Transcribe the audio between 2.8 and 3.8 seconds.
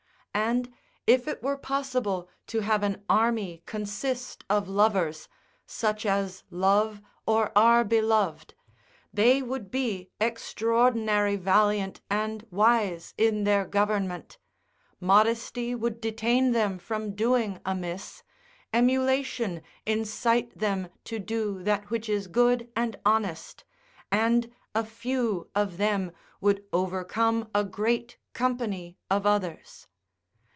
an army